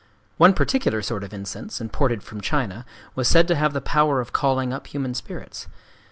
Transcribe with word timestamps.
One 0.37 0.55
particular 0.55 1.03
sort 1.03 1.23
of 1.23 1.31
incense, 1.31 1.79
imported 1.79 2.23
from 2.23 2.41
China, 2.41 2.87
was 3.13 3.27
said 3.27 3.47
to 3.49 3.55
have 3.55 3.71
the 3.73 3.81
power 3.81 4.19
of 4.19 4.33
calling 4.33 4.73
up 4.73 4.87
human 4.87 5.13
spirits. 5.13 5.67